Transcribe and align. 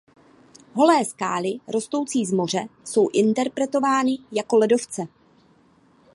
Holé 0.73 1.05
skály 1.05 1.53
rostoucí 1.67 2.25
z 2.25 2.31
moře 2.33 2.67
jsou 2.85 3.09
interpretovány 3.13 4.17
jako 4.31 4.57
ledovce. 4.57 5.01